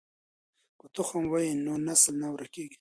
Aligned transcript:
که 0.79 0.85
تخم 0.95 1.23
وي 1.31 1.47
نو 1.65 1.73
نسل 1.87 2.13
نه 2.21 2.27
ورکېږي. 2.33 2.69